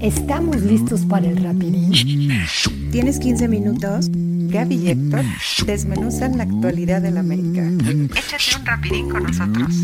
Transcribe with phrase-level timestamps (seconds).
[0.00, 1.90] ¿Estamos listos para el rapidín?
[2.92, 4.08] ¿Tienes 15 minutos?
[4.10, 5.22] Gaby y Héctor
[5.64, 7.62] desmenuzan la actualidad del América.
[7.62, 9.74] Échate un rapidín con nosotros.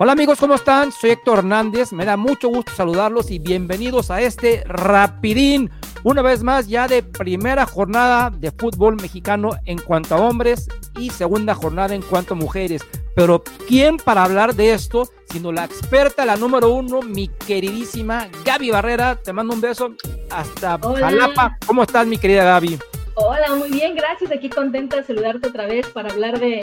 [0.00, 0.92] Hola amigos, ¿cómo están?
[0.92, 5.70] Soy Héctor Hernández, me da mucho gusto saludarlos y bienvenidos a este Rapidín,
[6.08, 10.66] una vez más ya de primera jornada de fútbol mexicano en cuanto a hombres
[10.98, 12.82] y segunda jornada en cuanto a mujeres.
[13.14, 15.06] Pero ¿quién para hablar de esto?
[15.30, 19.16] Sino la experta, la número uno, mi queridísima Gaby Barrera.
[19.16, 19.94] Te mando un beso
[20.30, 21.58] hasta Jalapa.
[21.66, 22.78] ¿Cómo estás, mi querida Gaby?
[23.16, 24.32] Hola, muy bien, gracias.
[24.32, 26.60] Aquí contenta de saludarte otra vez para hablar de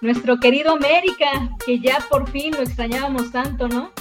[0.00, 3.92] nuestro querido América, que ya por fin lo extrañábamos tanto, ¿no?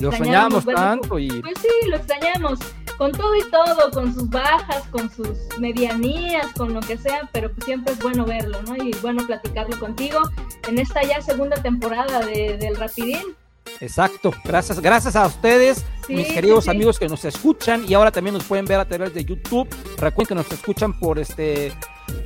[0.00, 1.28] Lo extrañábamos, tanto y...
[1.40, 2.58] Pues sí, lo extrañamos,
[2.96, 7.52] con todo y todo, con sus bajas, con sus medianías, con lo que sea, pero
[7.52, 8.76] pues siempre es bueno verlo, ¿no?
[8.76, 10.20] Y bueno platicarlo contigo
[10.68, 13.36] en esta ya segunda temporada de, del Rapidín.
[13.80, 18.44] Exacto, gracias, gracias a ustedes, mis queridos amigos que nos escuchan y ahora también nos
[18.44, 19.68] pueden ver a través de YouTube.
[19.98, 21.72] Recuerden que nos escuchan por este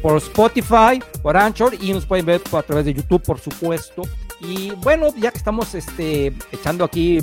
[0.02, 4.02] por Spotify, por Anchor y nos pueden ver a través de YouTube, por supuesto.
[4.40, 7.20] Y bueno, ya que estamos este, echando aquí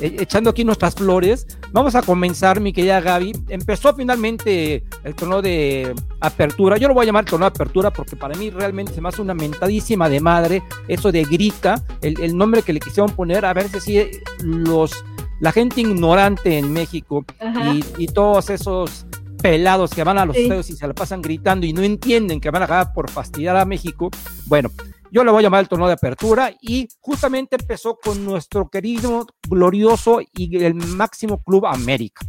[0.00, 3.32] e, echando aquí nuestras flores, vamos a comenzar, mi querida Gaby.
[3.48, 6.76] Empezó finalmente el torneo de apertura.
[6.76, 9.22] Yo lo voy a llamar torneo de apertura porque para mí realmente se me hace
[9.22, 13.68] una mentadísima de madre eso de grita, el, nombre que le quisieron poner, a ver
[13.80, 14.02] si
[14.42, 14.92] los
[15.40, 19.06] la gente ignorante en México y, y, todos esos
[19.40, 20.50] pelados que van a los sí.
[20.52, 23.64] y se la pasan gritando y no entienden que van a acabar por fastidiar a
[23.64, 24.10] México.
[24.46, 24.70] Bueno,
[25.10, 29.26] yo le voy a llamar el torneo de apertura y justamente empezó con nuestro querido,
[29.48, 32.26] glorioso y el máximo club América.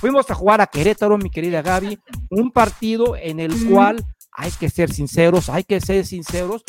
[0.00, 1.98] Fuimos a jugar a Querétaro, mi querida Gaby,
[2.30, 6.62] un partido en el cual hay que ser sinceros, hay que ser sinceros,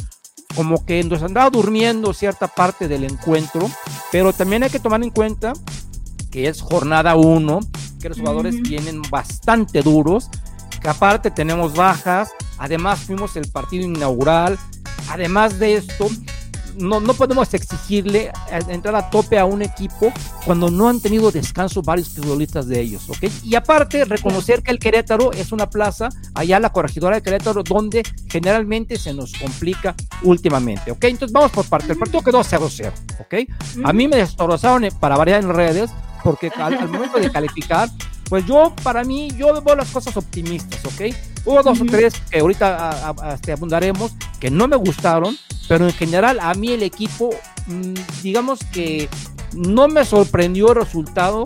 [0.55, 3.69] como que nos andaba durmiendo cierta parte del encuentro,
[4.11, 5.53] pero también hay que tomar en cuenta
[6.31, 7.59] que es jornada 1,
[8.01, 10.29] que los jugadores vienen bastante duros,
[10.81, 14.57] que aparte tenemos bajas, además fuimos el partido inaugural,
[15.09, 16.07] además de esto,
[16.79, 18.31] no, no podemos exigirle
[18.69, 20.11] entrar a tope a un equipo
[20.45, 23.25] cuando no han tenido descanso varios futbolistas de ellos, ¿ok?
[23.43, 28.03] Y aparte, reconocer que el Querétaro es una plaza, allá la corregidora de Querétaro, donde
[28.27, 31.03] generalmente se nos complica últimamente, ¿ok?
[31.05, 31.91] Entonces vamos por parte.
[31.91, 33.35] El partido quedó 0-0, ¿ok?
[33.83, 35.91] A mí me destrozaron para variar en redes,
[36.23, 37.89] porque al, momento de calificar,
[38.29, 41.15] pues yo, para mí, yo veo las cosas optimistas, ¿ok?
[41.45, 45.35] Hubo dos o tres que ahorita este, abundaremos que no me gustaron,
[45.67, 47.31] pero en general a mí el equipo,
[47.65, 49.09] mm, digamos que
[49.53, 51.43] no me sorprendió el resultado.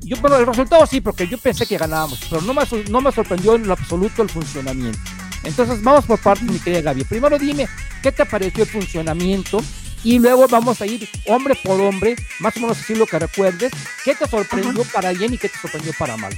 [0.00, 3.12] Yo, bueno, el resultado sí, porque yo pensé que ganábamos, pero no me, no me
[3.12, 4.98] sorprendió en lo absoluto el funcionamiento.
[5.44, 7.04] Entonces, vamos por parte, mi querida Gaby.
[7.04, 7.68] Primero dime,
[8.02, 9.60] ¿qué te pareció el funcionamiento?
[10.04, 13.72] Y luego vamos a ir hombre por hombre, más o menos así lo que recuerdes.
[14.04, 16.32] ¿Qué te sorprendió para bien y qué te sorprendió para mal?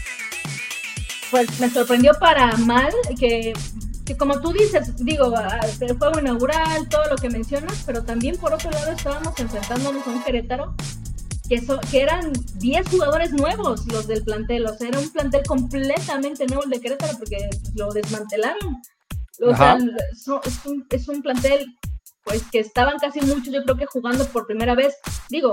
[1.31, 3.53] Pues me sorprendió para mal que,
[4.05, 5.35] que como tú dices, digo,
[5.81, 10.11] el juego inaugural, todo lo que mencionas, pero también por otro lado estábamos enfrentándonos a
[10.11, 10.75] un Querétaro
[11.49, 11.61] que,
[11.91, 16.63] que eran 10 jugadores nuevos los del plantel, o sea, era un plantel completamente nuevo
[16.65, 18.81] el de Querétaro porque lo desmantelaron.
[19.39, 21.77] O sea, es un, es un plantel
[22.27, 24.97] pues que estaban casi muchos, yo creo que jugando por primera vez,
[25.31, 25.51] digo,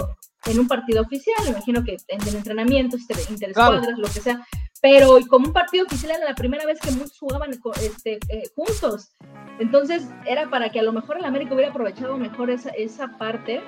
[0.48, 4.46] en un partido oficial, me imagino que en el entrenamiento, este, interescuadras, lo que sea,
[4.82, 9.12] pero como un partido oficial era la primera vez que muchos jugaban este, eh, juntos.
[9.60, 13.62] Entonces era para que a lo mejor el América hubiera aprovechado mejor esa, esa parte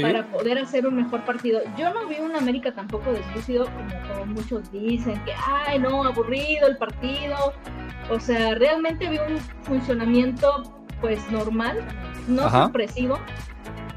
[0.00, 1.60] para poder hacer un mejor partido.
[1.78, 6.66] Yo no vi un América tampoco deslucido como, como muchos dicen, que, ay, no, aburrido
[6.66, 7.54] el partido.
[8.10, 11.84] O sea, realmente vi un funcionamiento pues normal,
[12.26, 13.18] no sorpresivo.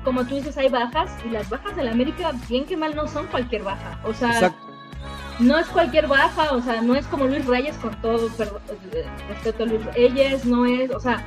[0.04, 3.08] Como tú dices, hay bajas y las bajas de la América, bien que mal, no
[3.08, 4.00] son cualquier baja.
[4.04, 4.54] O sea,
[5.40, 8.60] no es cualquier baja, o sea, no es como Luis Reyes con todo, pero
[9.30, 11.24] respeto a Luis Reyes, no es, o sea,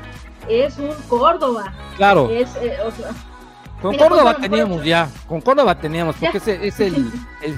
[0.49, 1.73] es un Córdoba.
[1.97, 2.29] Claro.
[2.31, 2.77] Es, eh,
[3.81, 7.11] con Córdoba teníamos ya, con Córdoba teníamos, porque ese es el,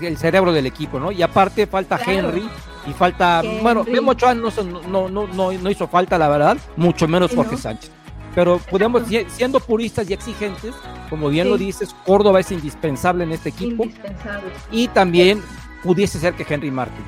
[0.02, 1.11] el, cerebro del equipo, ¿no?
[1.11, 2.49] Y aparte falta Henry
[2.87, 4.50] y falta, bueno, Memo Ochoa no,
[4.88, 7.90] no, no, no, hizo falta, la verdad, mucho menos Jorge Sánchez.
[8.35, 10.75] Pero podemos, siendo puristas y exigentes,
[11.09, 13.85] como bien lo dices, Córdoba es indispensable en este equipo.
[13.85, 14.50] Indispensable.
[14.71, 15.43] Y también
[15.82, 17.05] pudiese ser que Henry Martin.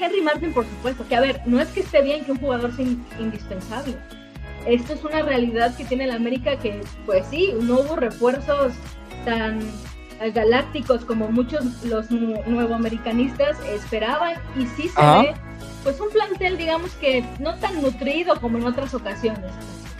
[0.00, 2.74] Henry Martin, por supuesto, que a ver, no es que esté bien que un jugador
[2.74, 2.86] sea
[3.18, 3.96] indispensable.
[4.66, 8.72] Esto es una realidad que tiene la América que, pues sí, no hubo refuerzos
[9.24, 9.60] tan
[10.34, 15.34] galácticos como muchos los nuevoamericanistas esperaban y sí se ve
[15.84, 19.52] pues un plantel digamos que no tan nutrido como en otras ocasiones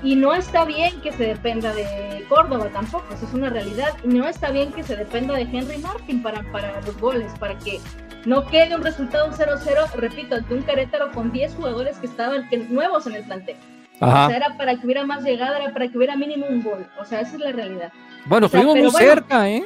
[0.03, 3.97] Y no está bien que se dependa de Córdoba tampoco, eso es una realidad.
[4.05, 7.59] Y no está bien que se dependa de Henry Martin para, para los goles, para
[7.59, 7.81] que
[8.25, 13.07] no quede un resultado 0-0, repito, ante un Querétaro con 10 jugadores que estaban nuevos
[13.07, 13.57] en el plantel.
[14.01, 16.87] O sea, era para que hubiera más llegada, era para que hubiera mínimo un gol.
[17.01, 17.93] O sea, esa es la realidad.
[18.27, 19.65] Bueno, estuvimos muy cerca, ¿eh?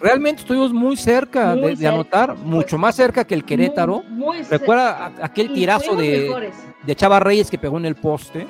[0.00, 4.02] Realmente estuvimos muy cerca de, anotar, mucho más cerca que el Querétaro.
[4.50, 6.50] Recuerda aquel tirazo de,
[6.82, 8.46] de Chava Reyes que pegó en el poste.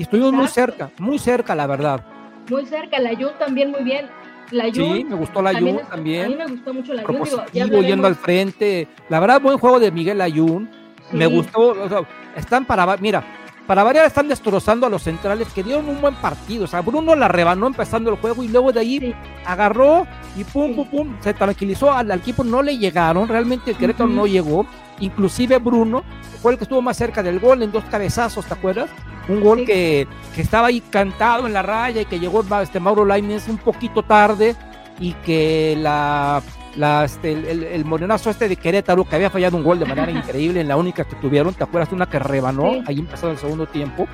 [0.00, 2.02] Y estuvimos muy cerca, muy cerca, la verdad.
[2.48, 4.06] Muy cerca, la Jun también muy bien.
[4.50, 6.24] La sí, me gustó la Jun también.
[6.24, 7.22] A mí me gustó mucho la Jun.
[7.52, 8.88] yendo al frente.
[9.10, 10.70] La verdad, buen juego de Miguel Ayun.
[11.12, 12.06] Me gustó.
[12.34, 12.96] están para.
[12.96, 13.22] Mira,
[13.66, 16.64] para variar están destrozando a los centrales que dieron un buen partido.
[16.64, 19.14] O sea, Bruno la rebanó empezando el juego y luego de ahí
[19.44, 21.92] agarró y pum, pum, pum, se tranquilizó.
[21.92, 24.64] Al, equipo no le llegaron, realmente el Querétaro no llegó.
[24.98, 26.04] Inclusive Bruno
[26.40, 28.88] fue el que estuvo más cerca del gol en dos cabezazos, ¿te acuerdas?
[29.30, 33.04] Un gol que, que, estaba ahí cantado en la raya y que llegó este Mauro
[33.04, 34.56] Lainez un poquito tarde
[34.98, 36.42] y que la
[36.76, 40.10] la, este, el, el, morenazo este de Querétaro, que había fallado un gol de manera
[40.18, 41.92] increíble en la única que tuvieron, ¿te acuerdas?
[41.92, 44.06] Una que rebanó, ahí empezó el segundo tiempo,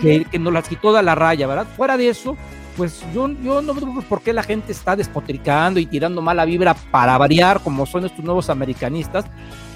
[0.00, 1.66] que, que, nos las quitó de la raya, ¿verdad?
[1.76, 2.36] Fuera de eso,
[2.76, 6.74] pues yo, yo no veo por qué la gente está despotricando y tirando mala vibra
[6.74, 9.24] para variar, como son estos nuevos americanistas,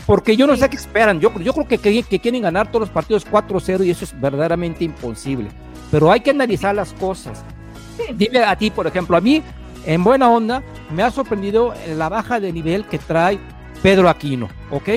[0.07, 2.91] porque yo no sé qué esperan, yo, yo creo que, que, quieren ganar todos los
[2.91, 5.49] partidos 4-0 y eso es verdaderamente imposible,
[5.91, 7.45] pero hay que analizar las cosas.
[8.15, 9.43] Dime a ti, por ejemplo, a mí
[9.85, 13.39] en buena onda, me ha sorprendido la baja de nivel que trae
[13.83, 14.89] Pedro Aquino, ¿ok?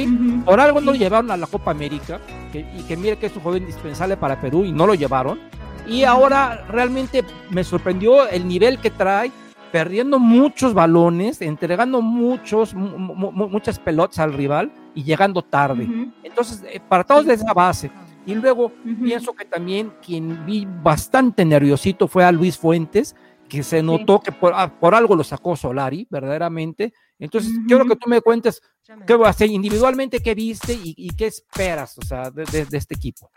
[0.45, 2.19] Por algo no lo llevaron a la Copa América,
[2.53, 5.39] y que mire que es un joven indispensable para Perú y no lo llevaron.
[5.87, 9.31] Y ahora realmente me sorprendió el nivel que trae,
[9.75, 15.85] perdiendo muchos balones, entregando muchos, muchas pelotas al rival y llegando tarde.
[16.23, 17.91] Entonces, eh, todos de esa base.
[18.25, 18.71] Y luego
[19.03, 23.17] pienso que también quien vi bastante nerviosito fue a Luis Fuentes,
[23.49, 26.93] que se notó que ah, por, algo lo sacó Solari, verdaderamente.
[27.19, 28.61] Entonces, quiero que tú me cuentes
[29.05, 33.29] qué va a hacer individualmente, qué viste y, qué esperas, o sea, de, este equipo.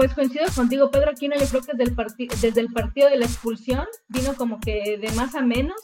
[0.00, 3.26] Pues coincido contigo, Pedro Aquino, yo creo que desde el, desde el partido de la
[3.26, 5.76] expulsión vino como que de más a menos,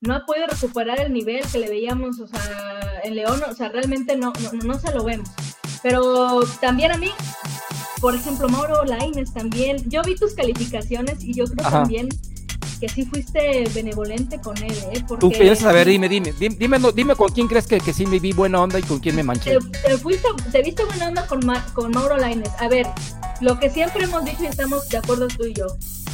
[0.00, 3.68] no ha podido recuperar el nivel que le veíamos, o sea, en León, o sea,
[3.70, 5.28] realmente no, no, no se lo vemos.
[5.82, 7.10] Pero también a mí,
[8.00, 12.10] por ejemplo, Mauro Laines también, yo vi tus calificaciones y yo creo también
[12.78, 15.02] que sí fuiste benevolente con él, ¿eh?
[15.06, 15.20] Porque...
[15.20, 18.20] Tú piensas, a ver, dime, dime, dime, dime, con quién crees que, que, sí me
[18.20, 19.58] vi buena onda y con quién me manché.
[19.84, 21.40] Te, fuiste, te viste buena onda con,
[21.74, 22.50] con Mauro Laines.
[22.60, 22.86] A ver,
[23.40, 25.66] lo que siempre hemos dicho y estamos de acuerdo tú y yo,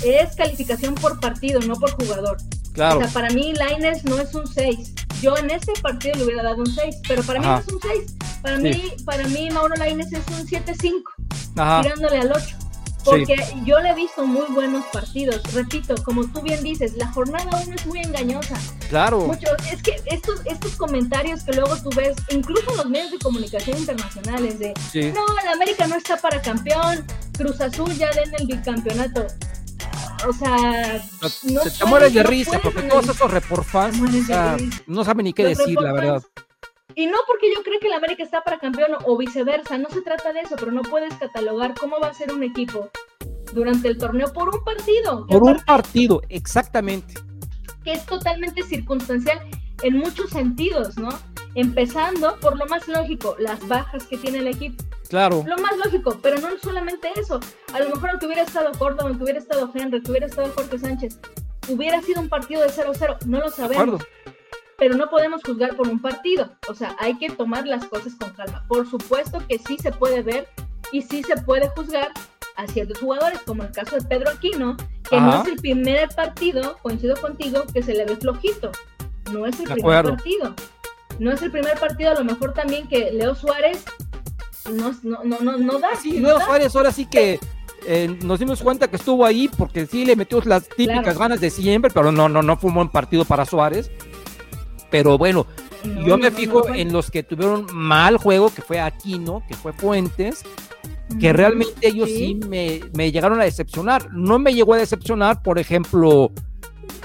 [0.05, 2.37] es calificación por partido, no por jugador.
[2.73, 2.99] Claro.
[2.99, 4.95] O sea, para mí Laines no es un 6.
[5.23, 7.81] Yo en ese partido le hubiera dado un 6, pero para mí no es un
[7.81, 8.17] 6.
[8.43, 11.03] Para mí, para mí Mauro Laines es un 7-5,
[11.83, 12.57] tirándole al 8.
[13.05, 15.43] Porque yo le he visto muy buenos partidos.
[15.53, 18.57] Repito, como tú bien dices, la jornada 1 es muy engañosa.
[18.89, 19.21] Claro.
[19.21, 23.19] Mucho, es que estos, estos comentarios que luego tú ves, incluso en los medios de
[23.19, 24.75] comunicación internacionales, de
[25.13, 27.05] no, el América no está para campeón,
[27.37, 29.27] Cruz Azul ya den el bicampeonato.
[30.27, 31.03] O sea,
[31.43, 33.97] no, te, mueres de risa, porque todos esos reporfans
[34.87, 36.23] no saben ni qué decir, la verdad.
[36.97, 40.03] Y no porque yo creo que el América está para campeón o viceversa, no se
[40.03, 42.89] trata de eso, pero no puedes catalogar cómo va a ser un equipo
[43.53, 45.27] durante el torneo por un partido.
[45.27, 47.15] Por un partido, exactamente.
[47.83, 49.41] Que es totalmente circunstancial
[49.83, 51.09] en muchos sentidos, ¿no?
[51.57, 54.83] Empezando por lo más lógico, las bajas que tiene el equipo.
[55.09, 55.45] Claro.
[55.47, 57.41] Lo más lógico, pero no solamente eso.
[57.73, 60.79] A lo mejor aunque hubiera estado Córdoba, aunque hubiera estado Henry, que hubiera estado Jorge
[60.79, 61.19] Sánchez,
[61.69, 64.01] hubiera sido un partido de 0-0, no lo sabemos
[64.79, 66.51] pero no podemos juzgar por un partido.
[66.69, 68.65] O sea, hay que tomar las cosas con calma.
[68.69, 70.49] Por supuesto que sí se puede ver
[70.93, 72.13] y sí se puede juzgar
[72.57, 74.77] a ciertos jugadores, como el caso de Pedro Aquino,
[75.09, 78.71] que no es el primer partido, coincido contigo, que se le ve flojito.
[79.33, 80.55] No es el primer partido.
[81.19, 83.85] No es el primer partido, a lo mejor también que Leo Suárez
[84.73, 85.95] no, no, no, no, da.
[86.01, 87.39] Sí, Leo Suárez ahora sí que
[87.87, 91.51] eh, nos dimos cuenta que estuvo ahí porque sí le metió las típicas ganas de
[91.51, 93.91] siempre, pero no, no, no fue un buen partido para Suárez.
[94.95, 95.45] Pero bueno,
[96.07, 100.45] yo me fijo en los que tuvieron mal juego, que fue Aquino, que fue Fuentes,
[101.19, 104.09] que realmente ellos sí, me, llegaron a decepcionar.
[104.13, 106.31] No me llegó a decepcionar, por ejemplo,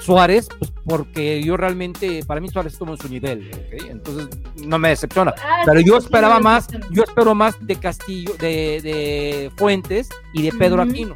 [0.02, 3.50] Suárez, pues porque yo realmente, para mí Suárez estuvo en su nivel,
[3.90, 4.30] entonces
[4.64, 5.34] no me decepciona.
[5.44, 10.84] Ah, Pero yo esperaba más, yo espero más de Castillo, de, Fuentes y de Pedro
[10.84, 11.16] Aquino.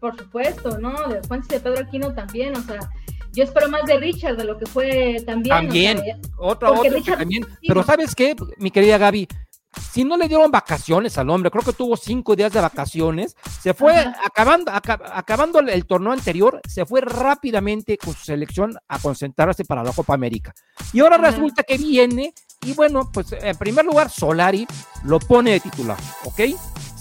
[0.00, 1.06] Por supuesto, ¿no?
[1.06, 2.80] De Fuentes y de Pedro Aquino también, o sea,
[3.36, 5.54] yo espero más de Richard de lo que fue también.
[5.54, 6.02] También,
[6.38, 7.46] otra, otra también.
[7.66, 9.28] Pero ¿sabes qué, mi querida Gaby?
[9.92, 13.74] si no le dieron vacaciones al hombre, creo que tuvo cinco días de vacaciones, se
[13.74, 19.84] fue acabando, acabando el, torneo anterior, se fue rápidamente con su selección a concentrarse para
[19.84, 20.54] la Copa América.
[20.92, 24.66] Y ahora resulta que viene y bueno, pues en primer lugar Solari
[25.04, 26.40] lo pone de titular, ¿ok?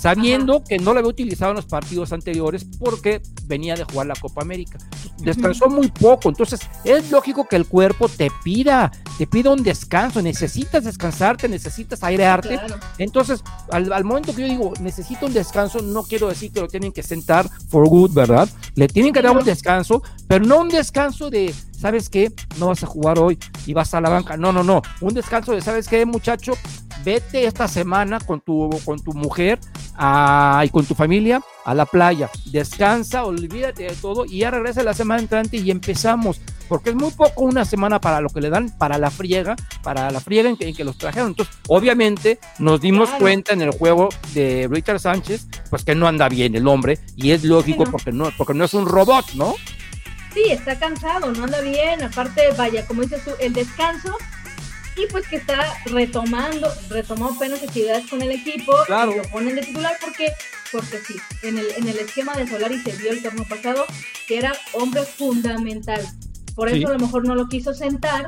[0.06, 4.14] Sabiendo que no lo había utilizado en los partidos anteriores porque venía de jugar la
[4.14, 4.78] Copa América.
[5.18, 10.22] Descansó muy poco, entonces es lógico que el cuerpo te pida, te pida un descanso,
[10.22, 12.60] necesitas descansarte, necesitas airearte.
[13.00, 16.92] Entonces, al, momento que yo digo necesito un descanso, no quiero decir que lo tienen
[16.92, 18.48] que sentar for good, ¿verdad?
[18.76, 22.32] Le tienen que dar un descanso, pero no un descanso de ¿sabes qué?
[22.60, 24.38] No vas a jugar hoy y vas a la banca.
[24.38, 24.84] No, no, no.
[25.02, 26.54] Un descanso de, ¿sabes qué, muchacho?
[27.04, 29.60] Vete esta semana con tu, con tu mujer
[29.98, 32.30] y con tu familia a la playa.
[32.46, 36.42] Descansa, olvídate de todo y ya regresa la semana entrante y empezamos.
[36.68, 40.10] Porque es muy poco una semana para lo que le dan, para la friega, para
[40.10, 41.30] la friega en que, los trajeron.
[41.30, 46.28] Entonces, obviamente, nos dimos cuenta en el juego de Richard Sánchez, pues que no anda
[46.28, 49.54] bien el hombre, y es lógico porque, no, porque no es un robot, ¿no?
[50.34, 52.02] Sí, está cansado, no anda bien.
[52.02, 54.18] Aparte, vaya, como dices tú, el descanso
[54.98, 59.12] y pues que está retomando, retomó apenas actividades con el equipo claro.
[59.12, 60.32] y lo ponen de titular porque,
[60.72, 63.86] porque sí, en el, en el esquema de Solari se vio el torneo pasado
[64.28, 66.02] que era hombre fundamental.
[66.56, 68.26] Por eso a lo mejor no lo quiso sentar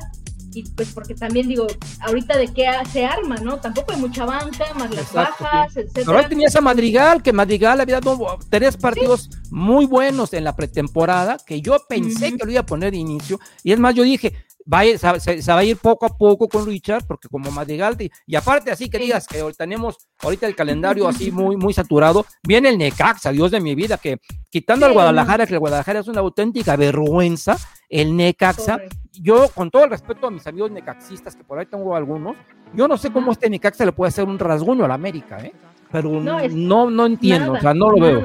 [0.54, 1.68] y pues porque también digo,
[2.00, 3.60] ahorita de qué se arma, ¿no?
[3.60, 5.86] Tampoco hay mucha banca, más las bajas, etc.
[5.86, 6.18] etcétera.
[6.18, 11.38] Pero tenías a Madrigal, que Madrigal había dado tres partidos muy buenos en la pretemporada,
[11.46, 14.34] que yo pensé que lo iba a poner de inicio, y es más, yo dije,
[14.72, 18.72] va se, va a ir poco a poco con Richard, porque como Madrigal, y aparte
[18.72, 23.32] así que digas que tenemos ahorita el calendario así muy, muy saturado, viene el Necaxa,
[23.32, 24.18] Dios de mi vida, que
[24.50, 27.58] quitando al Guadalajara, que el Guadalajara es una auténtica vergüenza,
[27.90, 28.80] el Necaxa,
[29.14, 32.36] yo con todo el respeto a mis amigos necaxistas, que por ahí tengo algunos,
[32.74, 35.54] yo no sé cómo este Necaxa le puede hacer un rasguño a la América, ¿eh?
[35.92, 38.24] pero no, no, entiendo, o sea, no lo veo.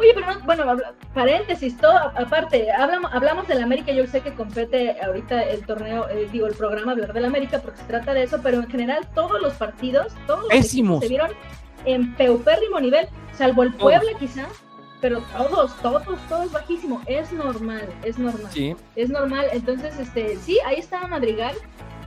[0.00, 0.64] Oye, pero no, bueno,
[1.12, 6.26] paréntesis, todo aparte, hablamos, hablamos del América, yo sé que compete ahorita el torneo, eh,
[6.32, 9.42] digo, el programa hablar del América porque se trata de eso, pero en general todos
[9.42, 11.30] los partidos, todos los se vieron
[11.84, 14.48] en peupérrimo nivel, salvo el Puebla quizás,
[15.02, 18.74] pero todos, todos, todos bajísimo, es normal, es normal, sí.
[18.96, 21.54] es normal, entonces, este, sí, ahí estaba Madrigal,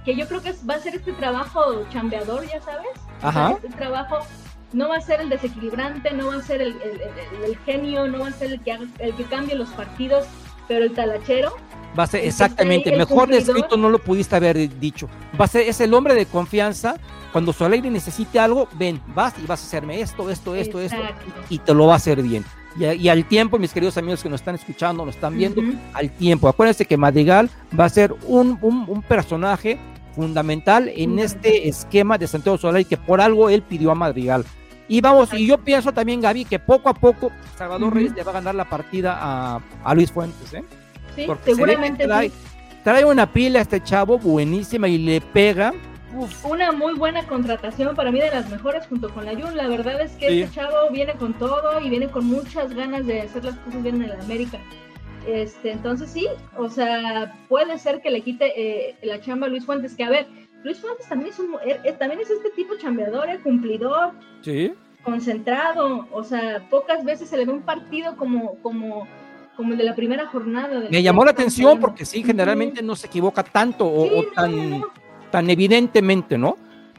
[0.04, 2.90] que yo creo que va a ser este trabajo chambeador, ya sabes,
[3.22, 3.52] Ajá.
[3.52, 4.26] este trabajo
[4.74, 6.76] no va a ser el desequilibrante, no va a ser el,
[7.66, 10.26] genio, no va a ser el que, el que cambie los partidos,
[10.68, 11.56] pero el talachero.
[11.98, 15.08] Va a ser exactamente, mejor descrito no lo pudiste haber dicho.
[15.40, 16.96] Va a ser, es el hombre de confianza.
[17.32, 20.98] Cuando Soleil necesite algo, ven, vas y vas a hacerme esto, esto, esto, esto,
[21.50, 22.46] y te lo va a hacer bien.
[22.80, 25.62] Y, al tiempo, mis queridos amigos que nos están escuchando, nos están viendo,
[25.94, 26.48] al tiempo.
[26.48, 27.50] Acuérdense que Madrigal
[27.80, 29.78] va a ser un, un, personaje
[30.16, 34.44] fundamental en este esquema de Santiago Soleil que por algo él pidió a Madrigal.
[34.88, 38.32] Y vamos, y yo pienso también, Gaby, que poco a poco Salvador Reyes le va
[38.32, 39.18] a ganar la partida
[39.84, 40.64] a, Luis Fuentes, ¿eh?
[41.16, 42.08] Sí, seguramente.
[42.84, 45.74] Trae, una pila a este chavo buenísima y le pega.
[46.44, 49.56] Una muy buena contratación, para mí de las mejores junto con la Jun.
[49.56, 53.22] La verdad es que este chavo viene con todo y viene con muchas ganas de
[53.22, 54.60] hacer las cosas bien en el América.
[55.26, 59.66] Este, entonces sí, o sea, puede ser que le quite eh, la chamba a Luis
[59.66, 60.28] Fuentes, que a ver,
[60.64, 64.74] Luis Fuentes también es, un, er, eh, también es este tipo chambeador, eh, cumplidor, sí.
[65.04, 69.08] concentrado, o sea, pocas veces se le ve un partido como, como,
[69.58, 70.84] como el de la primera jornada.
[70.90, 74.82] Me llamó la atención porque sí, generalmente no se equivoca tanto o, tan,
[75.32, 76.58] tan evidentemente, ¿no?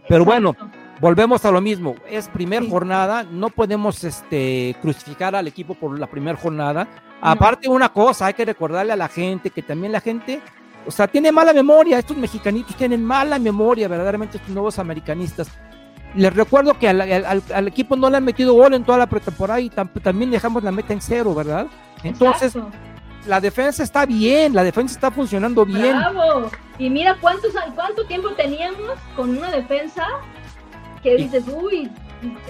[0.08, 0.54] Pero bueno,
[1.00, 6.06] volvemos a lo mismo, es primer jornada, no podemos este, crucificar al equipo por la
[6.06, 6.86] primera jornada.
[7.22, 10.42] Aparte una cosa, hay que recordarle a la gente que también la gente
[10.86, 15.48] o sea, tiene mala memoria, estos mexicanitos tienen mala memoria, verdaderamente estos nuevos americanistas.
[16.14, 19.68] Les recuerdo que al, equipo no le han metido gol en toda la pretemporada y
[19.70, 21.66] también dejamos la meta en cero, ¿verdad?
[22.04, 22.56] Entonces,
[23.26, 25.96] la defensa está bien, la defensa está funcionando bien.
[25.96, 26.50] Bravo.
[26.78, 30.06] Y mira cuántos, cuánto tiempo teníamos con una defensa
[31.02, 31.90] que dices, uy.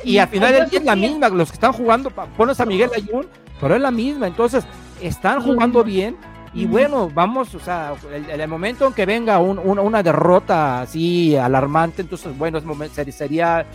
[0.04, 3.26] Y al final es la misma, los que están jugando, pones a Miguel Ayun,
[3.60, 4.64] pero es la misma, entonces
[5.00, 6.16] están jugando bien
[6.54, 12.02] y bueno, vamos, o sea, en el, momento en que venga una derrota así alarmante,
[12.02, 13.66] entonces, bueno, es sería,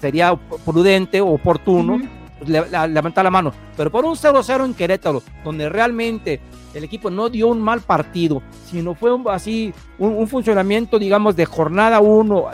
[0.00, 2.00] sería prudente, oportuno,
[2.38, 3.52] pues, levantar la mano.
[3.76, 6.40] Pero por un 0-0 en Querétaro, donde realmente
[6.74, 12.00] el equipo no dio un mal partido, sino fue así un, funcionamiento, digamos, de jornada
[12.00, 12.46] 1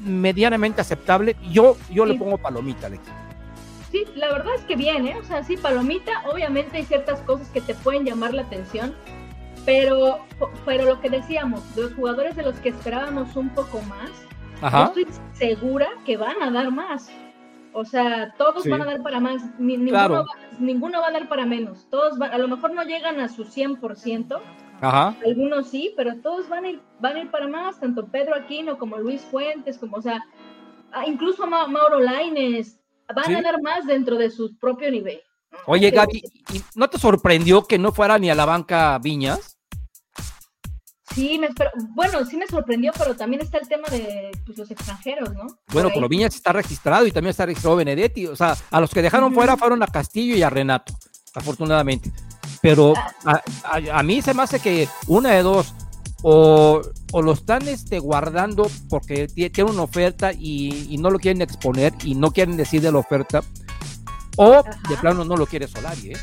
[0.00, 3.12] medianamente aceptable, yo, yo le pongo palomita al equipo.
[3.90, 5.16] Sí, la verdad es que bien, ¿eh?
[5.18, 8.94] O sea, sí, palomita, obviamente hay ciertas cosas que te pueden llamar la atención,
[9.68, 10.24] pero,
[10.64, 14.10] pero lo que decíamos, los jugadores de los que esperábamos un poco más,
[14.62, 17.10] Yo estoy segura que van a dar más.
[17.74, 19.92] O sea, todos van a dar para más, ninguno,
[21.02, 21.86] va, a dar para menos.
[21.90, 24.40] Todos a lo mejor no llegan a su 100%,
[24.80, 25.14] Ajá.
[25.22, 28.78] algunos sí, pero todos van a, ir, van a ir para más, tanto Pedro Aquino
[28.78, 30.24] como Luis Fuentes, como, o sea,
[30.92, 32.80] ah, incluso Mauro Laines,
[33.14, 35.20] van a dar más dentro de su propio nivel.
[35.66, 36.22] Oye, Gaby,
[36.74, 39.57] ¿no te sorprendió que no fuera ni a la banca Viñas?
[41.14, 41.48] Sí, me
[41.94, 45.46] bueno, sí me sorprendió, pero también está el tema de pues, los extranjeros, ¿no?
[45.72, 48.26] Bueno, pero Viñas está registrado y también está registrado Benedetti.
[48.26, 50.92] O sea, a los que dejaron fuera fueron a Castillo y a Renato,
[51.34, 52.12] afortunadamente.
[52.60, 53.42] Pero ah.
[53.92, 55.74] a, mí se me hace que una de dos,
[56.22, 62.14] o, lo están este, guardando porque tiene una oferta y, no lo quieren exponer y
[62.14, 63.42] no quieren decir de la oferta,
[64.38, 66.16] o de plano no lo quiere Solari, ¿eh?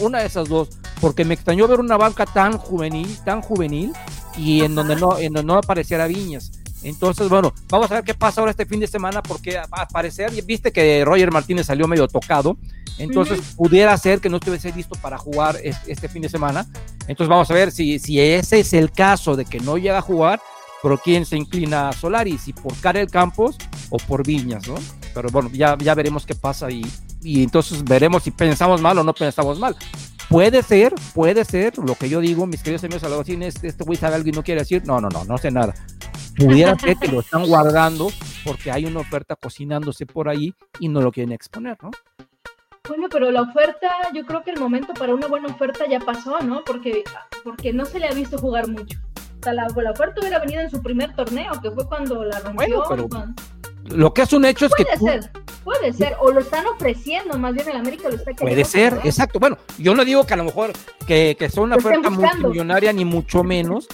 [0.00, 0.68] una de esas dos,
[1.00, 3.92] porque me extrañó ver una banca tan juvenil, tan juvenil,
[4.36, 6.52] y en donde no, en donde no apareciera Viñas.
[6.82, 10.30] Entonces, bueno, vamos a ver qué pasa ahora este fin de semana, porque al parecer,
[10.44, 12.58] viste que Roger Martínez salió medio tocado,
[12.98, 16.66] entonces pudiera ser que no estuviese listo para jugar este, fin de semana.
[17.08, 20.02] Entonces vamos a ver si, si ese es el caso de que no llega a
[20.02, 20.40] jugar,
[20.82, 23.56] pero quién se inclina a Solari, si por Karel Campos
[23.88, 24.74] o por Viñas, ¿no?
[25.14, 26.82] Pero bueno, ya, ya veremos qué pasa y
[27.22, 29.76] y entonces veremos si pensamos mal o no pensamos mal.
[30.28, 33.98] Puede ser, puede ser, lo que yo digo, mis queridos amigos albaicines, este, este güey
[33.98, 35.74] sabe algo y no quiere decir, no, no, no, no sé nada.
[36.36, 38.08] Pudiera ser que lo están guardando
[38.44, 41.90] porque hay una oferta cocinándose por ahí y no lo quieren exponer, ¿no?
[42.88, 46.40] Bueno, pero la oferta, yo creo que el momento para una buena oferta ya pasó,
[46.40, 46.62] ¿no?
[46.64, 47.04] Porque,
[47.44, 48.98] porque no se le ha visto jugar mucho.
[49.40, 52.84] O sea, la, oferta hubiera venido en su primer torneo, que fue cuando la rompió.
[52.84, 53.08] Bueno, pero
[53.90, 54.84] lo que es un hecho es que.
[54.84, 55.30] Puede ser,
[55.64, 59.38] puede ser, o lo están ofreciendo, más bien el América lo está Puede ser, exacto.
[59.38, 60.72] Bueno, yo no digo que a lo mejor
[61.06, 63.88] que, que sea una oferta multimillonaria, ni mucho menos,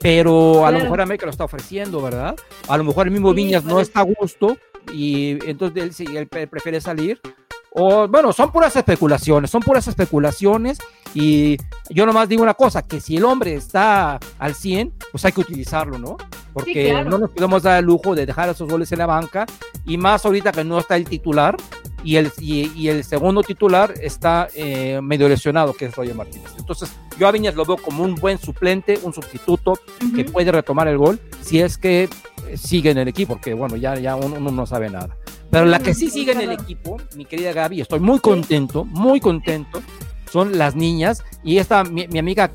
[0.00, 2.36] pero a lo mejor América lo está ofreciendo, ¿verdad?
[2.68, 4.56] A lo mejor el mismo Viñas no está a gusto
[4.92, 7.20] y entonces él, él prefiere salir.
[7.78, 10.78] O bueno, son puras especulaciones, son puras especulaciones
[11.14, 11.56] y
[11.90, 15.40] yo nomás digo una cosa, que si el hombre está al 100, pues hay que
[15.40, 16.16] utilizarlo, ¿no?
[16.52, 19.46] Porque no nos podemos dar el lujo de dejar esos goles en la banca
[19.86, 21.56] y más ahorita que no está el titular
[22.04, 26.52] y el, y, el segundo titular está eh, medio lesionado, que es Roger Martínez.
[26.56, 29.74] Entonces, yo a Viñas lo veo como un buen suplente, un sustituto
[30.14, 32.04] que puede retomar el gol si es que
[32.48, 35.16] eh, sigue en el equipo, porque bueno, ya, ya uno, no sabe nada.
[35.50, 39.18] Pero la que sí sigue en el equipo, mi querida Gaby, estoy muy contento, muy
[39.20, 39.80] contento,
[40.30, 42.52] son las niñas y esta, mi, amiga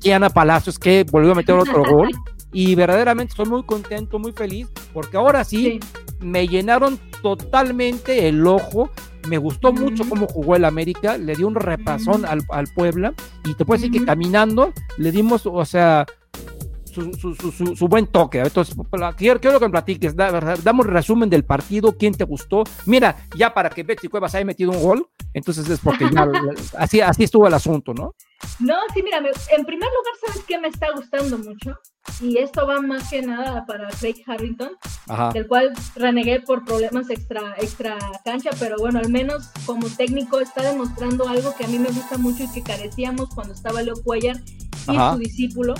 [0.00, 2.10] Kiana Palacios, que volvió a meter otro gol.
[2.56, 5.80] Y verdaderamente estoy muy contento, muy feliz, porque ahora sí,
[6.20, 8.90] me llenaron totalmente el ojo.
[9.28, 13.12] Me gustó mucho cómo jugó el América, le dio un repasón al, al Puebla
[13.44, 16.06] y te puedo decir que caminando le dimos, o sea,
[16.94, 18.40] su, buen toque.
[18.40, 18.74] Entonces,
[19.16, 22.64] quiero, quiero que me platiques, damos resumen del partido, quién te gustó.
[22.86, 26.26] Mira, ya para que Betsy Cuevas haya metido un gol, entonces es porque ya,
[26.78, 28.14] así, así estuvo el asunto, ¿no?
[28.60, 31.78] No, sí, mira, en primer lugar, ¿sabes qué me está gustando mucho?
[32.20, 34.72] Y esto va más que nada para Craig Harrington,
[35.32, 40.62] del cual renegué por problemas extra, extra cancha, pero bueno, al menos como técnico está
[40.62, 44.36] demostrando algo que a mí me gusta mucho y que carecíamos cuando estaba Leo Cuellar
[44.36, 45.74] y su discípulo,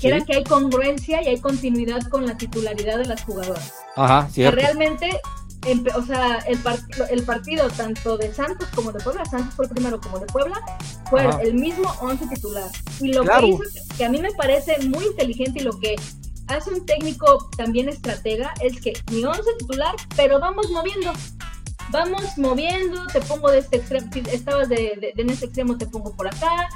[0.00, 3.74] que era que hay congruencia y hay continuidad con la titularidad de las jugadoras.
[3.96, 4.56] Ajá, cierto.
[4.56, 5.20] Que realmente,
[5.94, 6.58] o sea, el,
[7.10, 10.58] el partido tanto de Santos como de Puebla, Santos fue el primero como de Puebla,
[11.10, 12.70] fue el mismo once titular.
[13.00, 13.62] Y lo que hizo,
[13.96, 15.96] que a mí me parece muy inteligente y lo que
[16.46, 21.12] hace un técnico también estratega, es que mi once titular, pero vamos moviendo
[21.90, 26.28] vamos moviendo, te pongo de este extremo, estabas de, en este extremo, te pongo por
[26.28, 26.68] acá,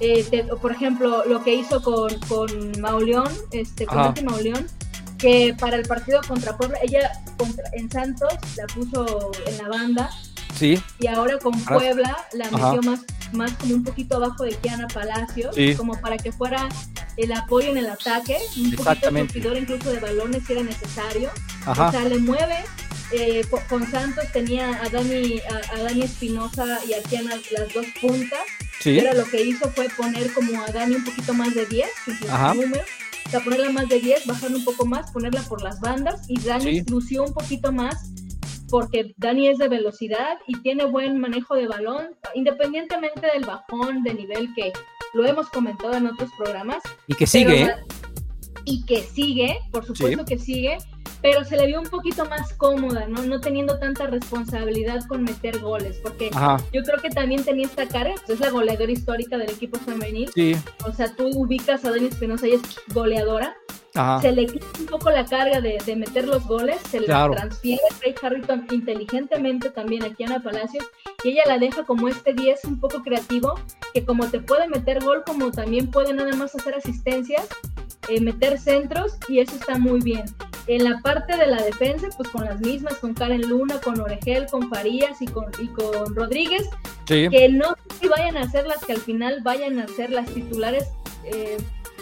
[0.00, 4.66] eh, por ejemplo, lo que hizo con, con Mauleón, este, con Mauleón,
[5.18, 7.10] que para el partido contra Puebla, ella
[7.72, 10.10] en Santos la puso en la banda.
[10.54, 10.82] Sí.
[10.98, 13.00] Y ahora con Puebla la metió más,
[13.32, 16.68] más como un poquito abajo de Kiana Palacios, como para que fuera
[17.16, 21.30] el apoyo en el ataque, un poquito surtidor incluso de balones si era necesario.
[21.66, 22.56] O sea, le mueve.
[23.12, 27.84] Eh, con Santos tenía a Dani, a, a Dani Espinosa y a Kiana las dos
[28.00, 28.38] puntas
[28.82, 31.88] pero lo que hizo fue poner como a Dani un poquito más de 10,
[32.54, 32.82] número.
[33.26, 36.40] O sea, ponerla más de 10, bajarla un poco más, ponerla por las bandas y
[36.40, 38.10] Dani lució un poquito más
[38.70, 44.14] porque Dani es de velocidad y tiene buen manejo de balón, independientemente del bajón de
[44.14, 44.72] nivel que
[45.12, 46.82] lo hemos comentado en otros programas.
[47.06, 47.74] Y que sigue, ¿eh?
[48.64, 50.78] Y que sigue, por supuesto que sigue,
[51.22, 53.22] pero se le vio un poquito más cómoda, ¿no?
[53.22, 56.30] No teniendo tanta responsabilidad con meter goles, porque
[56.72, 60.30] yo creo que también tenía esta cara, pues, es la goleadora histórica del equipo femenil.
[60.34, 60.56] Sí.
[60.86, 62.62] O sea, tú ubicas a Dani Espinosa y es
[62.94, 63.56] goleadora,
[64.20, 68.14] se le quita un poco la carga de, meter los goles, se le transfiere Ray
[68.22, 70.84] Harrington inteligentemente también aquí a Ana Palacios
[71.24, 73.54] y ella la deja como este 10 un poco creativo,
[73.92, 77.48] que como te puede meter gol, como también puede nada más hacer asistencias,
[78.08, 80.24] eh, meter centros y eso está muy bien.
[80.66, 84.46] En la parte de la defensa, pues con las mismas, con Karen Luna, con Oregel,
[84.46, 86.68] con Farías y con, y con Rodríguez,
[87.06, 90.26] que no sé si vayan a ser las que al final vayan a ser las
[90.26, 90.84] titulares
[91.24, 91.56] eh,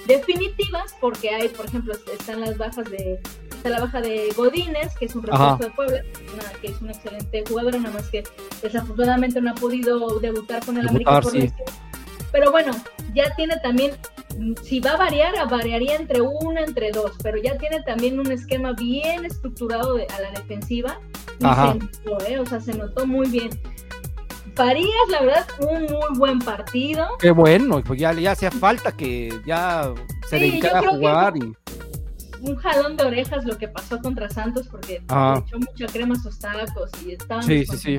[0.07, 5.07] definitivas, porque hay, por ejemplo, están las bajas de, está la baja de Godínez, que
[5.07, 6.03] es un refuerzo de Puebla,
[6.61, 8.25] que es un excelente jugador, nada más que
[8.63, 11.33] desafortunadamente no ha podido debutar con el América por
[12.33, 12.73] Pero bueno,
[13.15, 13.93] ya tiene también,
[14.63, 18.73] si va a variar, variaría entre una, entre dos, pero ya tiene también un esquema
[18.73, 21.01] bien estructurado a la defensiva.
[22.27, 22.39] ¿eh?
[22.39, 23.51] O sea, se notó muy bien.
[24.59, 27.07] Farías, la verdad, un muy buen partido.
[27.21, 29.95] Qué bueno, pues ya, ya hacía falta que ya
[30.29, 31.53] se dedicara a jugar y
[32.41, 36.41] un jalón de orejas lo que pasó contra Santos porque echó mucha crema a sus
[36.41, 37.97] tacos y estaban sí, sí, sí.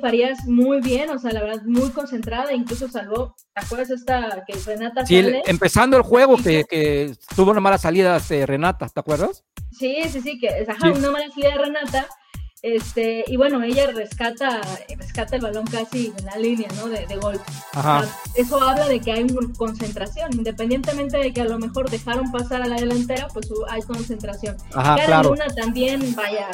[0.00, 4.54] Farías muy bien, o sea, la verdad, muy concentrada, incluso salvó, ¿te acuerdas esta que
[4.64, 9.44] Renata Sí, empezando el juego que, que, tuvo una mala salida de Renata, ¿te acuerdas?
[9.70, 12.06] Sí, sí, sí, que ajá, una mala salida de Renata
[12.66, 14.60] este, y bueno, ella rescata,
[14.98, 16.88] rescata el balón casi en la línea, ¿no?
[16.88, 17.40] De, de gol.
[18.34, 19.24] Eso habla de que hay
[19.56, 24.56] concentración, independientemente de que a lo mejor dejaron pasar a la delantera, pues hay concentración.
[24.74, 25.30] Ajá, claro.
[25.30, 26.48] Luna también, vaya,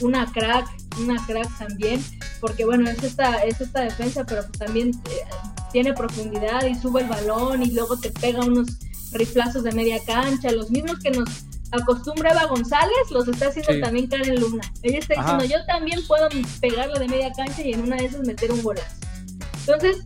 [0.00, 0.68] una crack,
[1.00, 2.00] una crack también,
[2.40, 5.24] porque bueno, es esta, es esta defensa, pero también eh,
[5.72, 8.68] tiene profundidad y sube el balón y luego te pega unos
[9.10, 11.28] riflazos de media cancha, los mismos que nos
[11.72, 14.62] acostumbraba González, los está haciendo también Karen Luna.
[14.82, 16.28] Ella está diciendo, yo también puedo
[16.60, 18.96] pegarle de media cancha y en una de esas meter un golazo.
[19.60, 19.98] Entonces,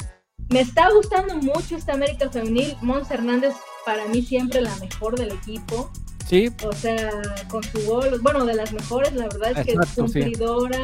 [0.51, 2.77] me está gustando mucho esta América Femenil.
[2.83, 3.55] Mons Hernández,
[3.87, 5.91] para mí, siempre la mejor del equipo.
[6.29, 6.51] Sí.
[6.65, 7.11] O sea,
[7.49, 10.83] con su gol, bueno, de las mejores, la verdad es que es cumplidora,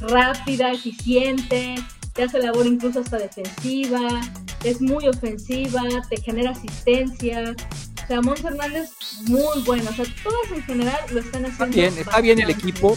[0.00, 1.76] rápida, eficiente,
[2.14, 4.20] te hace labor incluso hasta defensiva,
[4.64, 7.54] es muy ofensiva, te genera asistencia,
[8.22, 8.90] Mons Hernández,
[9.26, 9.90] muy bueno.
[9.90, 11.64] O sea, todos en general lo están haciendo.
[11.64, 12.96] Está bien, está bien el equipo.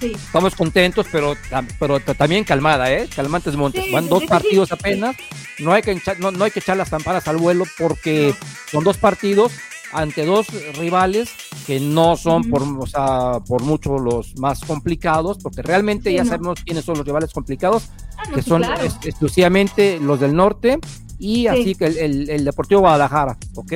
[0.00, 0.12] Sí.
[0.12, 1.36] Estamos contentos, pero,
[1.78, 3.08] pero también calmada, ¿eh?
[3.14, 3.90] Calmantes Montes.
[3.92, 5.16] Van dos partidos apenas.
[5.60, 8.34] No hay, que echar, no, hay que echar las campanas al vuelo porque
[8.70, 9.52] son dos partidos
[9.92, 11.30] ante dos rivales
[11.66, 16.60] que no son por, o sea, por mucho los más complicados, porque realmente ya sabemos
[16.64, 17.84] quiénes son los rivales complicados,
[18.18, 20.80] ah, que son exclusivamente los del norte
[21.18, 23.72] y así que el, el, Deportivo Guadalajara, ¿ok?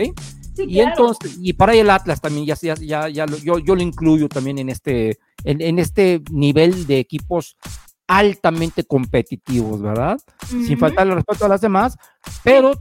[0.66, 4.59] Y entonces, y para el Atlas también, ya, ya, ya, yo, yo lo incluyo también
[4.59, 7.57] en este, en, este nivel de equipos
[8.07, 10.18] altamente competitivos, ¿verdad?
[10.47, 11.97] Sin faltar el respeto a las demás,
[12.42, 12.73] pero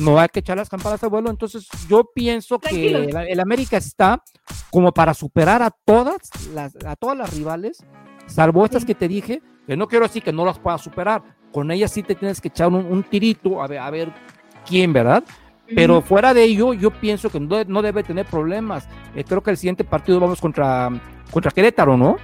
[0.00, 1.30] no hay que echar las campanas de vuelo.
[1.30, 4.22] Entonces, yo pienso que el, América está
[4.70, 7.84] como para superar a todas las, a todas las rivales,
[8.26, 11.22] salvo estas que te dije, que no quiero decir que no las pueda superar.
[11.52, 14.12] Con ellas sí te tienes que echar un, tirito a ver, a ver
[14.66, 15.24] quién, ¿verdad?
[15.74, 18.88] Pero fuera de ello, yo pienso que no, debe tener problemas.
[19.14, 20.90] Eh, creo que el siguiente partido vamos contra,
[21.30, 22.16] contra Querétaro, ¿no?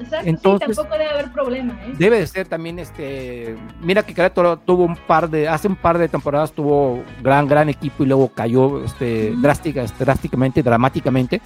[0.00, 1.74] Exacto, Entonces, tampoco debe haber problema.
[1.84, 1.94] ¿eh?
[1.98, 3.56] Debe de ser también este.
[3.82, 5.48] Mira que Querétaro tuvo un par de.
[5.48, 10.04] Hace un par de temporadas tuvo gran, gran equipo y luego cayó este, drástica, este,
[10.04, 11.42] drásticamente, dramáticamente.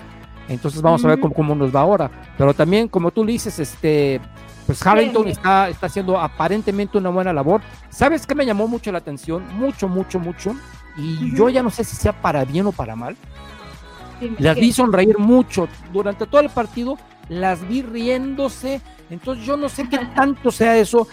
[0.49, 2.11] Entonces vamos a ver cómo, cómo, nos va ahora.
[2.38, 4.20] Pero también, como tú dices, este.
[4.66, 7.61] Pues Harrington está, está haciendo aparentemente una buena labor.
[7.88, 9.42] ¿Sabes qué me llamó mucho la atención?
[9.59, 10.55] Mucho, mucho, mucho
[10.96, 13.16] y yo ya no sé si sea para bien o para mal.
[14.38, 16.98] las vi sonreír mucho durante todo el partido,
[17.29, 21.07] las vi riéndose, entonces yo no sé qué tanto sea eso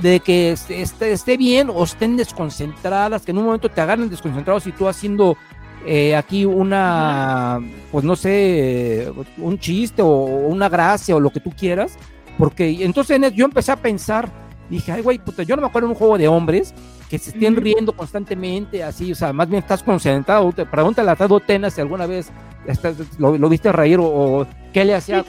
[0.00, 4.66] de que esté, esté bien o estén desconcentradas, que en un momento te agarren desconcentrados
[4.66, 5.36] y tú haciendo
[5.84, 11.50] eh, aquí una, pues no sé, un chiste o una gracia o lo que tú
[11.50, 11.96] quieras,
[12.36, 14.30] porque entonces yo empecé a pensar,
[14.70, 16.74] dije, ay güey, puta, yo no me acuerdo de un juego de hombres
[17.08, 20.50] que se estén riendo constantemente, así, o sea, más bien estás concentrado.
[20.52, 22.30] Pregúntale a Tado Tena si alguna vez
[23.18, 25.24] lo, viste reír o, qué le hacía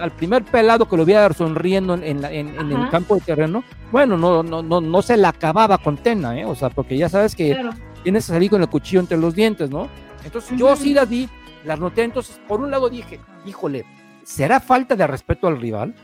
[0.00, 3.62] al, primer pelado que lo viera sonriendo en, el campo de terreno.
[3.92, 6.44] Bueno, no, no, no, no se la acababa con Tena, ¿eh?
[6.44, 7.56] O sea, porque ya sabes que
[8.02, 9.88] tienes que salir con el cuchillo entre los dientes, ¿no?
[10.24, 11.28] Entonces yo sí las vi,
[11.64, 13.84] las noté, entonces por un lado dije, híjole,
[14.24, 15.94] ¿será falta de respeto al rival?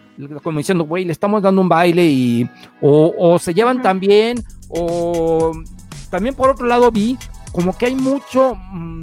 [0.43, 2.49] Como diciendo, güey, le estamos dando un baile y
[2.81, 5.53] o, se llevan también o
[6.11, 7.19] también por otro lado vi
[7.53, 9.01] como que hay mucho, mm,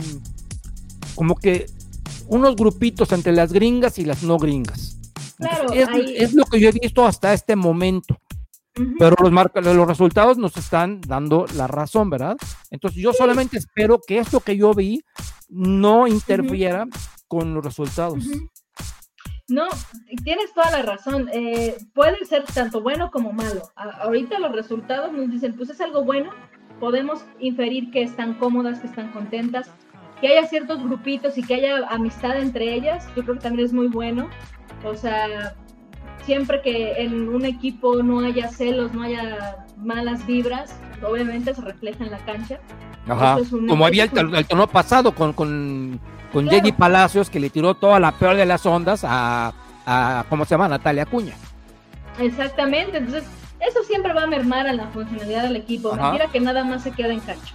[1.16, 1.66] como que
[2.28, 4.98] unos grupitos entre las gringas y las no gringas.
[5.74, 8.18] es, lo que yo he visto hasta este momento.
[8.98, 12.38] Pero los, los resultados nos están dando la razón, ¿verdad?
[12.70, 15.02] Entonces yo solamente espero que esto que yo vi
[15.50, 16.88] no interfiera
[17.28, 18.24] con los resultados.
[19.52, 19.68] No,
[20.24, 21.30] tienes toda la razón.
[21.34, 23.62] Eh, puede ser tanto bueno como malo.
[23.76, 26.32] ahorita los resultados nos dicen, pues es algo bueno.
[26.80, 29.70] Podemos inferir que están cómodas, que están contentas,
[30.22, 33.06] que haya ciertos grupitos y que haya amistad entre ellas.
[33.16, 34.30] Yo creo que también es muy bueno.
[34.86, 35.54] O sea,
[36.24, 42.04] siempre que en un equipo no haya celos, no haya malas vibras, obviamente se refleja
[42.04, 42.60] en la cancha.
[43.08, 43.38] Ajá.
[43.50, 46.00] Como había el, el, tono pasado con, con,
[46.32, 49.54] con Jenny Palacios, que le tiró toda la peor de las ondas a,
[49.86, 50.68] a ¿cómo se llama?
[50.68, 51.34] Natalia Cuña.
[52.20, 53.24] Exactamente, entonces
[53.60, 55.94] eso siempre va a mermar a la funcionalidad del equipo.
[55.96, 57.54] Mentira que nada más se queda en cancha.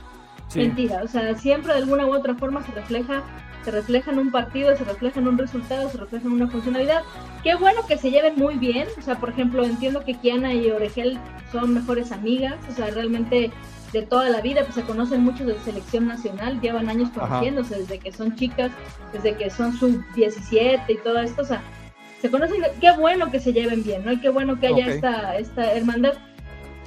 [0.54, 3.22] Mentira, o sea, siempre de alguna u otra forma se refleja
[3.66, 7.02] se refleja en un partido, se refleja en un resultado, se refleja en una funcionalidad.
[7.42, 10.70] Qué bueno que se lleven muy bien, o sea, por ejemplo, entiendo que Kiana y
[10.70, 11.18] Oregel
[11.50, 13.50] son mejores amigas, o sea, realmente
[13.92, 17.98] de toda la vida, pues se conocen mucho de selección nacional, llevan años conociéndose desde
[17.98, 18.70] que son chicas,
[19.12, 21.60] desde que son sub 17 y todo esto, o sea,
[22.22, 24.12] se conocen, qué bueno que se lleven bien, ¿no?
[24.12, 26.12] Y qué bueno que haya esta, esta hermandad.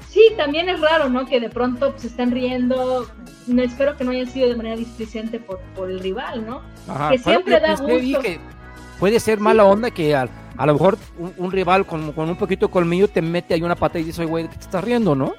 [0.09, 1.27] Sí, también es raro, ¿no?
[1.27, 3.07] Que de pronto pues, se están riendo.
[3.45, 6.61] No, espero que no haya sido de manera displicente por, por el rival, ¿no?
[7.09, 8.21] Que siempre da gusto.
[8.99, 10.97] puede ser mala onda que a, a lo mejor
[11.37, 14.25] un, rival con, con, un poquito de colmillo te mete ahí una pata y dice,
[14.25, 15.33] güey, ¿qué te estás riendo, no?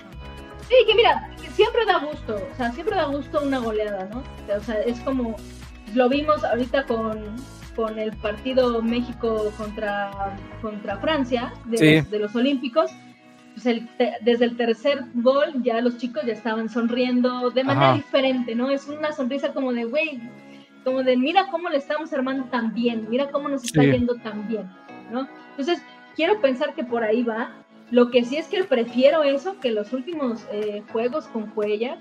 [0.69, 4.23] Sí, que mira, siempre da gusto, o sea, siempre da gusto una goleada, ¿no?
[4.57, 5.35] O sea, es como,
[5.95, 7.19] lo vimos ahorita con,
[7.75, 12.93] con el partido México contra, contra Francia de, de los Olímpicos
[13.55, 13.83] pues,
[14.23, 18.71] desde el tercer gol ya los chicos ya estaban sonriendo de manera diferente, ¿no?
[18.71, 20.21] Es una sonrisa como de, güey,
[20.85, 24.47] como de, mira cómo le estamos armando tan bien, mira cómo nos está yendo tan
[24.49, 24.71] bien,
[25.11, 25.29] ¿no?
[25.51, 25.83] Entonces,
[26.17, 27.53] quiero pensar que por ahí va.
[27.91, 31.99] Lo que sí es que prefiero eso que los últimos eh, juegos con Cuellar,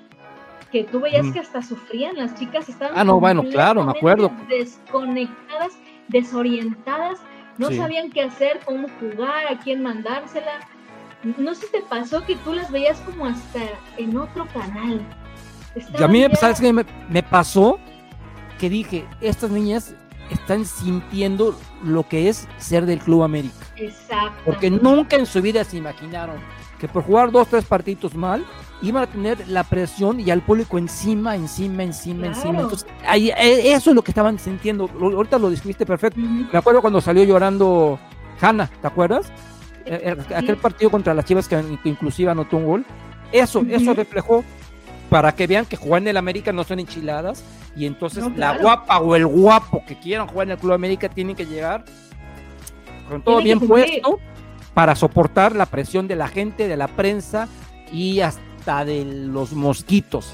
[0.71, 4.31] que tú veías que hasta sufrían, las chicas estaban ah, no, bueno, claro, me acuerdo.
[4.47, 7.19] desconectadas, desorientadas,
[7.57, 10.59] no sabían qué hacer, cómo jugar, a quién mandársela
[11.23, 13.59] no sé si te pasó que tú las veías como hasta
[13.97, 15.05] en otro canal.
[15.99, 16.71] a mí, ¿sabes qué?
[16.71, 17.79] Me, me pasó
[18.57, 19.95] que dije, estas niñas
[20.29, 23.65] están sintiendo lo que es ser del Club América.
[23.75, 24.39] Exacto.
[24.45, 26.37] Porque nunca en su vida se imaginaron
[26.79, 28.45] que por jugar dos, tres partidos mal,
[28.81, 32.61] iban a tener la presión y al público encima, encima, encima, encima.
[32.61, 34.89] Entonces, ahí, eh, eso es lo que estaban sintiendo.
[34.99, 36.19] Ahorita lo describiste perfecto.
[36.19, 37.99] Me acuerdo cuando salió llorando
[38.39, 39.31] Hanna, ¿te acuerdas?
[39.85, 42.85] Eh, eh, aquel partido contra las Chivas que, inclusive anotó un gol,
[43.31, 44.43] eso, eso reflejó
[45.09, 47.43] para que vean que jugar en el América no son enchiladas
[47.75, 51.35] y entonces la guapa o el guapo que quieran jugar en el Club América tienen
[51.35, 51.83] que llegar
[53.09, 54.19] con todo bien puesto
[54.73, 57.47] para soportar la presión de la gente, de la prensa
[57.91, 60.33] y hasta de los mosquitos.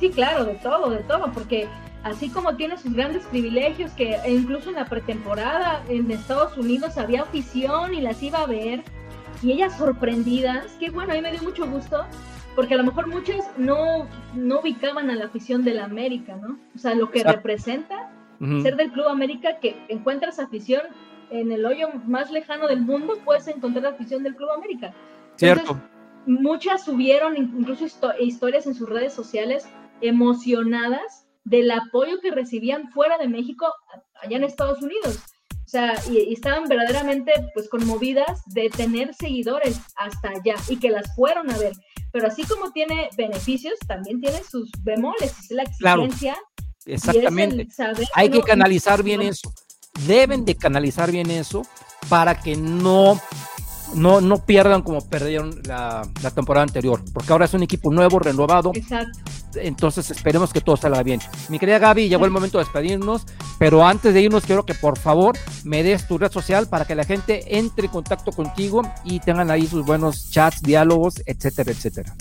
[0.00, 1.68] Sí, claro, de todo, de todo, porque
[2.04, 7.22] así como tiene sus grandes privilegios, que incluso en la pretemporada en Estados Unidos había
[7.22, 8.84] afición y las iba a ver,
[9.42, 12.04] y ellas sorprendidas, que bueno, a mí me dio mucho gusto,
[12.54, 16.58] porque a lo mejor muchas no, no ubicaban a la afición de la América, ¿no?
[16.74, 18.10] O sea, lo que representa
[18.62, 20.82] ser del Club América, que encuentras afición
[21.30, 24.92] en el hoyo más lejano del mundo, puedes encontrar afición del Club América.
[25.36, 25.80] Cierto.
[26.26, 27.86] muchas subieron incluso
[28.20, 29.66] historias en sus redes sociales
[30.00, 33.66] emocionadas del apoyo que recibían fuera de México,
[34.22, 35.18] allá en Estados Unidos.
[35.64, 41.14] O sea, y, estaban verdaderamente pues conmovidas de tener seguidores hasta allá y que las
[41.14, 41.72] fueron a ver.
[42.12, 46.36] Pero así como tiene beneficios, también tiene sus bemoles, es la exigencia.
[46.86, 47.68] exactamente.
[48.14, 49.52] Hay que canalizar bien eso.
[50.06, 51.66] Deben de canalizar bien eso
[52.08, 53.20] para que no
[53.94, 56.02] no, no pierdan como perdieron la,
[56.34, 58.72] temporada anterior, porque ahora es un equipo nuevo, renovado.
[58.74, 59.18] Exacto.
[59.56, 61.20] Entonces esperemos que todo salga bien.
[61.48, 63.24] Mi querida Gaby, llegó el momento de despedirnos,
[63.58, 66.94] pero antes de irnos quiero que por favor me des tu red social para que
[66.94, 72.14] la gente entre en contacto contigo y tengan ahí sus buenos chats, diálogos, etcétera, etcétera.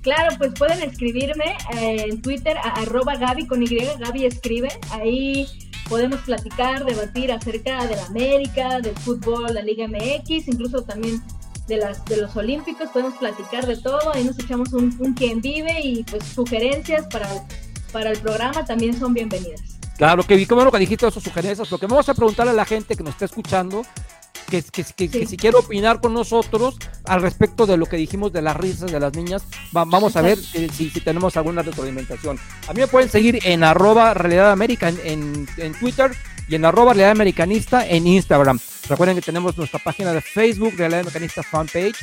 [0.00, 3.66] Claro, pues pueden escribirme eh, en Twitter a arroba Gaby con Y,
[3.98, 5.46] Gaby escribe, ahí
[5.88, 11.22] podemos platicar, debatir acerca de la América, del fútbol, la Liga MX, incluso también
[11.66, 15.40] de las de los Olímpicos, podemos platicar de todo, ahí nos echamos un, un quien
[15.40, 17.28] vive y pues sugerencias para,
[17.92, 19.78] para el programa también son bienvenidas.
[19.98, 22.54] Claro, que vi como lo que dijiste sus sugerencias, lo que vamos a preguntarle a
[22.54, 23.82] la gente que nos está escuchando
[24.48, 28.56] que, que, si quiere opinar con nosotros al respecto de lo que dijimos de las
[28.56, 32.38] risas de las niñas, vamos a ver si, tenemos alguna retroalimentación.
[32.66, 36.12] A mí me pueden seguir en arroba realidad América en, en, Twitter
[36.48, 38.58] y en arroba Realidad Americanista en Instagram.
[38.88, 41.96] Recuerden que tenemos nuestra página de Facebook, Realidad Americanista Fanpage,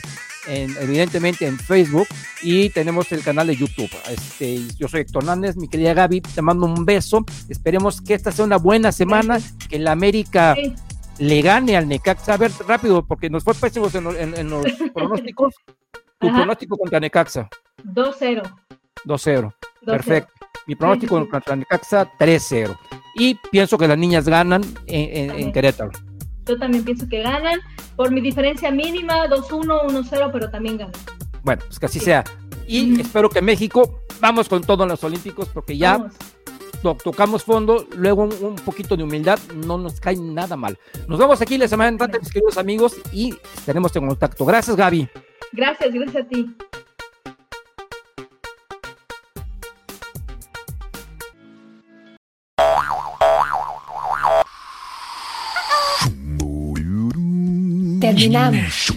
[0.48, 2.08] en, evidentemente en Facebook,
[2.44, 3.90] y tenemos el canal de YouTube.
[4.08, 7.26] Este, yo soy Héctor Hernández, mi querida Gaby, te mando un beso.
[7.50, 10.56] Esperemos que esta sea una buena semana, que la América
[11.20, 12.34] le gane al Necaxa.
[12.34, 15.56] A ver, rápido, porque nos fue pésimo en, los pronósticos.
[16.20, 17.50] Tu pronóstico contra Necaxa.
[17.84, 18.42] 2-0.
[19.06, 19.54] 2-0.
[19.86, 20.34] Perfecto.
[20.68, 22.78] Mi pronóstico contra Necaxa 3-0.
[23.16, 25.92] Y pienso que las niñas ganan en, Querétaro.
[26.46, 27.60] Yo también pienso que ganan.
[27.96, 30.94] Por mi diferencia mínima, 2-1, 1-0, pero también ganan.
[31.44, 32.24] Bueno, pues que así sea.
[32.68, 36.10] Y espero que México, vamos con todo en los Olímpicos, porque ya
[36.94, 40.78] tocamos fondo, luego un, poquito de humildad, no nos cae nada mal.
[41.08, 44.46] Nos vemos aquí la semana entrante, mis queridos amigos, y estaremos en contacto.
[44.46, 45.10] Gracias, Gaby.
[45.52, 46.56] Gracias, gracias a ti.
[58.00, 58.94] Terminamos.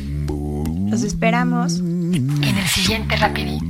[0.91, 3.68] Los esperamos en el siguiente rapidito.